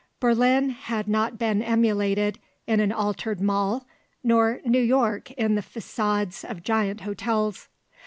[0.19, 3.85] Berlin had not been emulated in an altered Mall
[4.23, 7.67] nor New York in the façades of giant hotels.